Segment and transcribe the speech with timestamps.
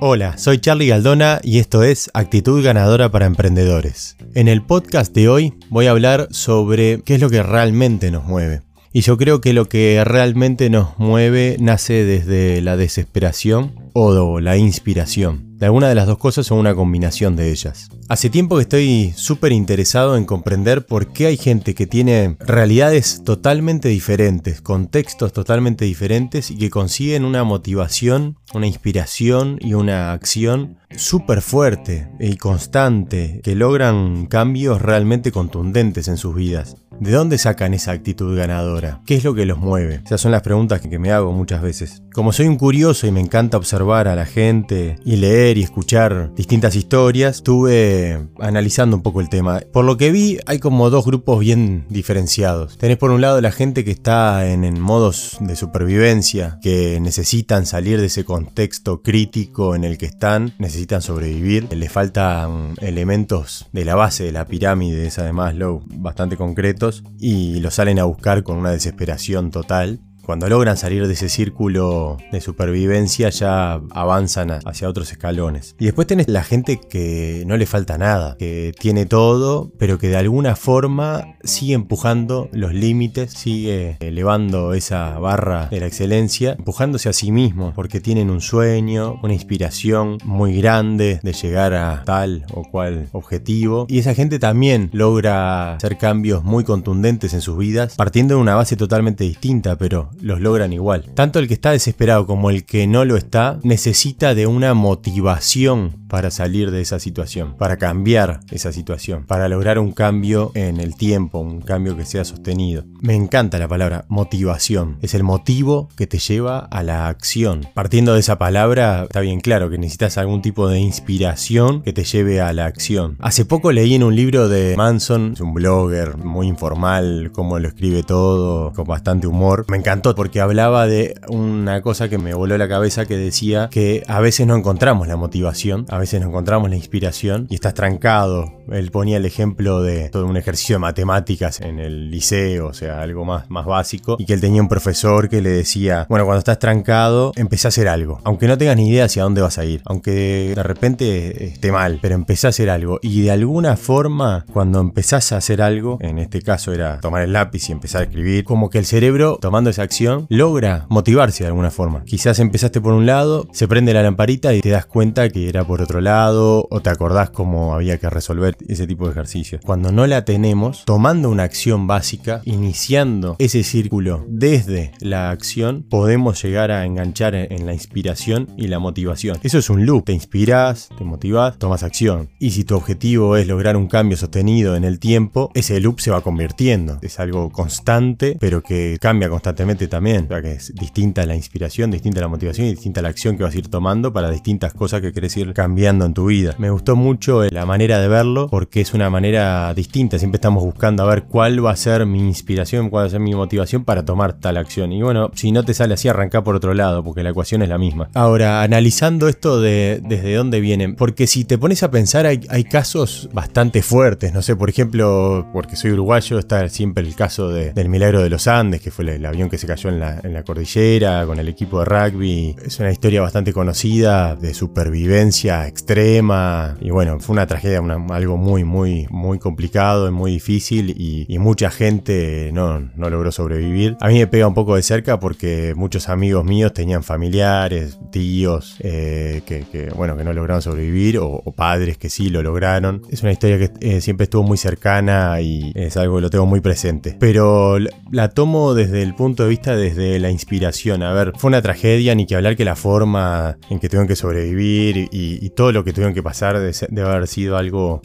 [0.00, 4.16] Hola, soy Charlie Galdona y esto es Actitud Ganadora para Emprendedores.
[4.34, 8.24] En el podcast de hoy voy a hablar sobre qué es lo que realmente nos
[8.24, 8.62] mueve.
[8.92, 14.56] Y yo creo que lo que realmente nos mueve nace desde la desesperación o la
[14.56, 15.47] inspiración.
[15.58, 17.88] De alguna de las dos cosas o una combinación de ellas.
[18.08, 23.24] Hace tiempo que estoy súper interesado en comprender por qué hay gente que tiene realidades
[23.24, 30.78] totalmente diferentes, contextos totalmente diferentes y que consiguen una motivación, una inspiración y una acción
[30.96, 36.76] súper fuerte y constante, que logran cambios realmente contundentes en sus vidas.
[37.00, 39.00] ¿De dónde sacan esa actitud ganadora?
[39.06, 40.00] ¿Qué es lo que los mueve?
[40.04, 42.02] Esas son las preguntas que me hago muchas veces.
[42.12, 46.34] Como soy un curioso y me encanta observar a la gente y leer y escuchar
[46.34, 49.60] distintas historias, estuve analizando un poco el tema.
[49.72, 52.76] Por lo que vi, hay como dos grupos bien diferenciados.
[52.78, 58.00] Tenés por un lado la gente que está en, modos de supervivencia, que necesitan salir
[58.00, 63.94] de ese contexto crítico en el que están, necesitan sobrevivir, les faltan elementos de la
[63.94, 66.87] base de la pirámide esa de Maslow bastante concretos
[67.18, 72.18] y lo salen a buscar con una desesperación total cuando logran salir de ese círculo
[72.30, 75.74] de supervivencia ya avanzan hacia otros escalones.
[75.78, 80.08] Y después tenés la gente que no le falta nada, que tiene todo, pero que
[80.08, 87.08] de alguna forma sigue empujando los límites, sigue elevando esa barra de la excelencia, empujándose
[87.08, 92.44] a sí mismo, porque tienen un sueño, una inspiración muy grande de llegar a tal
[92.52, 93.86] o cual objetivo.
[93.88, 98.56] Y esa gente también logra hacer cambios muy contundentes en sus vidas, partiendo de una
[98.56, 101.04] base totalmente distinta, pero los logran igual.
[101.14, 105.98] Tanto el que está desesperado como el que no lo está necesita de una motivación
[106.08, 110.96] para salir de esa situación, para cambiar esa situación, para lograr un cambio en el
[110.96, 112.84] tiempo, un cambio que sea sostenido.
[113.00, 117.68] Me encanta la palabra motivación, es el motivo que te lleva a la acción.
[117.74, 122.04] Partiendo de esa palabra, está bien claro que necesitas algún tipo de inspiración que te
[122.04, 123.16] lleve a la acción.
[123.20, 127.68] Hace poco leí en un libro de Manson, es un blogger muy informal, cómo lo
[127.68, 129.66] escribe todo, con bastante humor.
[129.68, 134.02] Me encantó porque hablaba de una cosa que me voló la cabeza que decía que
[134.06, 138.57] a veces no encontramos la motivación, a veces no encontramos la inspiración y estás trancado.
[138.72, 143.00] Él ponía el ejemplo de todo un ejercicio de matemáticas en el liceo, o sea,
[143.02, 146.38] algo más, más básico, y que él tenía un profesor que le decía, bueno, cuando
[146.38, 149.64] estás trancado, empecé a hacer algo, aunque no tengas ni idea hacia dónde vas a
[149.64, 154.44] ir, aunque de repente esté mal, pero empecé a hacer algo y de alguna forma,
[154.52, 158.04] cuando empezás a hacer algo, en este caso era tomar el lápiz y empezar a
[158.04, 162.04] escribir, como que el cerebro tomando esa acción logra motivarse de alguna forma.
[162.04, 165.64] Quizás empezaste por un lado, se prende la lamparita y te das cuenta que era
[165.64, 169.60] por otro lado o te acordás cómo había que resolver ese tipo de ejercicios.
[169.64, 176.42] Cuando no la tenemos, tomando una acción básica, iniciando ese círculo desde la acción, podemos
[176.42, 179.38] llegar a enganchar en la inspiración y la motivación.
[179.42, 180.04] Eso es un loop.
[180.04, 182.30] Te inspiras, te motivas, tomas acción.
[182.38, 186.10] Y si tu objetivo es lograr un cambio sostenido en el tiempo, ese loop se
[186.10, 186.98] va convirtiendo.
[187.02, 190.24] Es algo constante, pero que cambia constantemente también.
[190.24, 193.44] O sea que es distinta la inspiración, distinta la motivación y distinta la acción que
[193.44, 196.54] vas a ir tomando para distintas cosas que querés ir cambiando en tu vida.
[196.58, 200.18] Me gustó mucho la manera de verlo porque es una manera distinta.
[200.18, 203.20] Siempre estamos buscando a ver cuál va a ser mi inspiración, cuál va a ser
[203.20, 204.92] mi motivación para tomar tal acción.
[204.92, 207.68] Y bueno, si no te sale así, arranca por otro lado porque la ecuación es
[207.68, 208.10] la misma.
[208.14, 212.64] Ahora, analizando esto de desde dónde vienen, porque si te pones a pensar, hay, hay
[212.64, 214.32] casos bastante fuertes.
[214.32, 218.46] No sé, por ejemplo, porque soy uruguayo, está siempre el caso del milagro de los
[218.46, 221.84] Andes, que fue el avión que se cayó en la, cordillera con el equipo de
[221.84, 222.56] rugby.
[222.64, 226.76] Es una historia bastante conocida de supervivencia extrema.
[226.80, 230.94] Y bueno, fue una tragedia, algo muy, muy, muy complicado y muy difícil.
[230.96, 233.96] Y, mucha gente no, no, logró sobrevivir.
[234.00, 238.76] A mí me pega un poco de cerca porque muchos amigos míos tenían familiares, tíos,
[238.80, 241.18] eh, que, bueno, que no lograron sobrevivir.
[241.18, 243.02] O, padres que sí lo lograron.
[243.10, 246.46] Es una historia que eh, siempre estuvo muy cercana y es algo que lo tengo
[246.46, 247.16] muy presente.
[247.18, 247.78] Pero
[248.10, 251.02] la tomo desde el punto de vista desde la inspiración.
[251.02, 254.16] A ver, fue una tragedia, ni que hablar que la forma en que tuvieron que
[254.16, 258.00] sobrevivir y, todo lo que tuvieron que pasar debe, haber sido algo,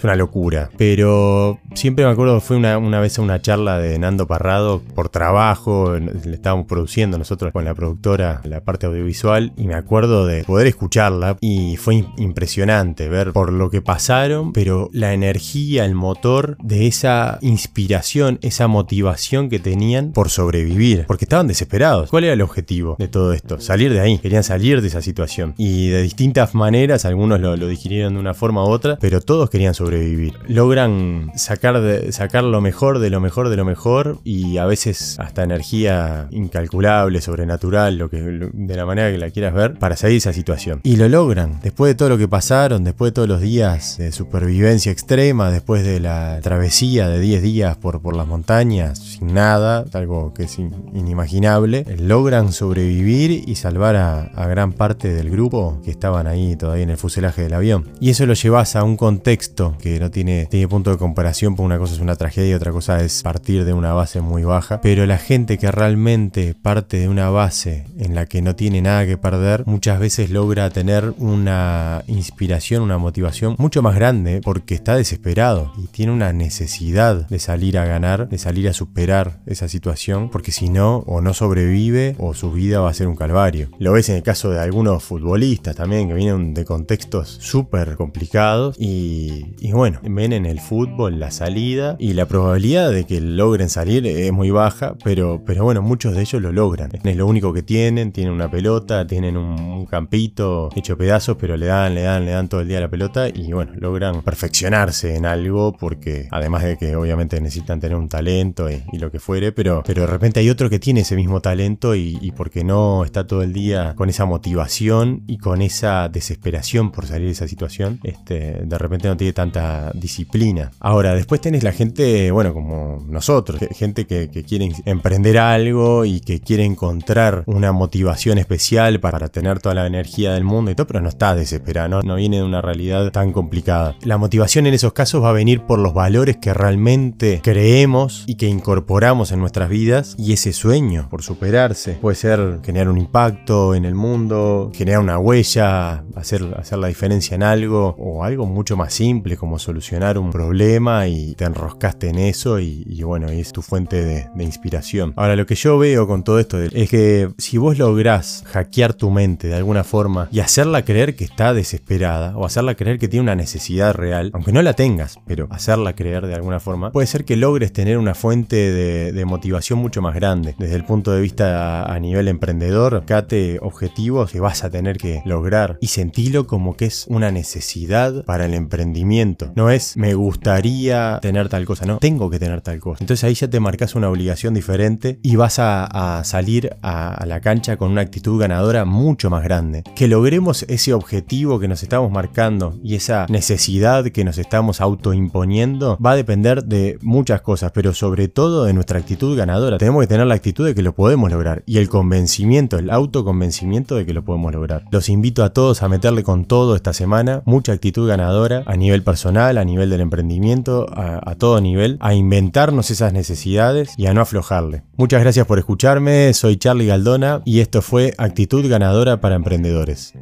[0.77, 5.09] Pero siempre me acuerdo, fue una, una vez a una charla de Nando Parrado por
[5.09, 10.43] trabajo, le estábamos produciendo nosotros con la productora la parte audiovisual y me acuerdo de
[10.43, 16.57] poder escucharla y fue impresionante ver por lo que pasaron, pero la energía, el motor
[16.63, 22.11] de esa inspiración, esa motivación que tenían tenían por sobrevivir, porque estaban desesperados.
[22.11, 23.59] ¿Cuál era el objetivo de todo esto?
[23.59, 25.55] Salir de ahí, querían salir de esa situación.
[25.57, 29.49] Y de distintas maneras, algunos lo, lo digirieron de una forma u otra, pero todos
[29.49, 30.02] querían sobrevivir.
[30.47, 35.43] Logran sacar, sacar lo mejor de lo mejor de lo mejor y a veces hasta
[35.43, 40.17] energía incalculable, sobrenatural, lo que, de la manera que la quieras ver, para salir de
[40.17, 40.81] esa situación.
[40.83, 41.59] Y lo logran.
[41.61, 45.83] Después de todo lo que pasaron, después de todos los días de supervivencia extrema, después
[45.83, 50.57] de la travesía de 10 días por, por las montañas, sin nada, algo que es
[50.59, 56.83] inimaginable, logran sobrevivir y salvar a, a gran parte del grupo que estaban ahí todavía
[56.83, 57.89] en el fuselaje del avión.
[57.99, 61.65] Y eso lo llevas a un contexto que no tiene, tiene punto de comparación, porque
[61.65, 64.81] una cosa es una tragedia y otra cosa es partir de una base muy baja.
[64.81, 69.05] Pero la gente que realmente parte de una base en la que no tiene nada
[69.05, 74.95] que perder, muchas veces logra tener una inspiración, una motivación mucho más grande porque está
[74.95, 80.29] desesperado y tiene una necesidad de salir a ganar, de salir a superar esa situación,
[80.29, 83.69] porque si no, o no sobrevive o su vida va a ser un calvario.
[83.79, 88.75] Lo ves en el caso de algunos futbolistas también que vienen de contextos súper complicados
[88.79, 94.05] y, bueno, ven en el fútbol la salida y la probabilidad de que logren salir
[94.07, 96.91] es muy baja, pero, pero bueno, muchos de ellos lo logran.
[97.03, 101.65] Es lo único que tienen, tienen una pelota, tienen un, campito hecho pedazos, pero le
[101.67, 105.25] dan, le dan, le dan todo el día la pelota y bueno, logran perfeccionarse en
[105.25, 109.51] algo porque además de que obviamente necesitan tener un talento y, y lo que fuere,
[109.51, 113.03] pero, pero de repente hay otro que tiene ese mismo talento y, y porque no
[113.03, 117.47] está todo el día con esa motivación y con esa desesperación por salir de esa
[117.47, 120.71] situación, este, de repente no tiene tanta disciplina.
[120.79, 126.41] Ahora, después tenés la gente, bueno, como nosotros, gente que, quiere emprender algo y que
[126.41, 131.01] quiere encontrar una motivación especial para tener toda la energía del mundo y todo, pero
[131.01, 133.95] no está desesperado, no, no viene de una realidad tan complicada.
[134.03, 138.35] La motivación en esos casos va a venir por los valores que realmente creemos y
[138.35, 141.93] que incorporamos en nuestras vidas y ese sueño por superarse.
[141.93, 147.35] Puede ser generar un impacto en el mundo, generar una huella, hacer, hacer la diferencia
[147.35, 152.19] en algo o algo mucho más simple como solucionar un problema y te enroscaste en
[152.19, 155.13] eso y, y bueno, es tu fuente de, inspiración.
[155.15, 159.09] Ahora, lo que yo veo con todo esto es que si vos lográs hackear tu
[159.09, 163.23] mente de alguna forma y hacerla creer que está desesperada o hacerla creer que tiene
[163.23, 167.23] una necesidad real, aunque no la tengas, pero hacerla creer de alguna forma, puede ser
[167.23, 170.53] que logres tener una fuente de, motivación mucho más grande.
[170.59, 174.97] Desde el punto de vista a, a nivel emprendedor, cate objetivos que vas a tener
[174.97, 179.52] que lograr y sentilo como que es una necesidad para el emprendimiento.
[179.55, 182.97] No es me gustaría tener tal cosa, no, tengo que tener tal cosa.
[183.01, 187.39] Entonces ahí ya te marcas una obligación diferente y vas a, salir a, a la
[187.39, 189.83] cancha con una actitud ganadora mucho más grande.
[189.95, 195.97] Que logremos ese objetivo que nos estamos marcando y esa necesidad que nos estamos autoimponiendo
[196.03, 199.77] va a depender de muchas cosas, pero sobre todo de nuestra actitud ganadora.
[199.77, 203.95] Tenemos que tener la actitud de que lo podemos lograr y el convencimiento, el autoconvencimiento
[203.95, 204.85] de que lo podemos lograr.
[204.91, 209.03] Los invito a todos a meterle con todo esta semana, mucha actitud ganadora a nivel
[209.49, 214.83] a nivel del emprendimiento, a todo nivel, a inventarnos esas necesidades y a no aflojarle.
[214.95, 220.13] Muchas gracias por escucharme, soy Charlie Galdona y esto fue Actitud Ganadora para Emprendedores.